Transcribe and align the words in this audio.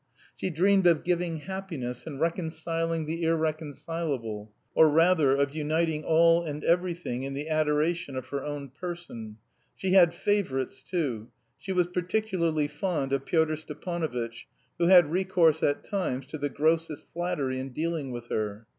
She 0.35 0.49
dreamed 0.49 0.87
of 0.87 1.03
"giving 1.03 1.41
happiness" 1.41 2.07
and 2.07 2.19
reconciling 2.19 3.05
the 3.05 3.21
irreconcilable, 3.21 4.51
or, 4.73 4.89
rather, 4.89 5.35
of 5.35 5.53
uniting 5.53 6.03
all 6.03 6.43
and 6.43 6.63
everything 6.63 7.21
in 7.21 7.35
the 7.35 7.47
adoration 7.47 8.15
of 8.15 8.25
her 8.29 8.43
own 8.43 8.69
person. 8.69 9.37
She 9.75 9.91
had 9.93 10.11
favourites 10.11 10.81
too; 10.81 11.29
she 11.59 11.71
was 11.71 11.85
particularly 11.85 12.67
fond 12.67 13.13
of 13.13 13.27
Pyotr 13.27 13.55
Stepanovitch, 13.55 14.47
who 14.79 14.87
had 14.87 15.11
recourse 15.11 15.61
at 15.61 15.83
times 15.83 16.25
to 16.29 16.39
the 16.39 16.49
grossest 16.49 17.05
flattery 17.13 17.59
in 17.59 17.69
dealing 17.69 18.09
with 18.09 18.29
her. 18.29 18.65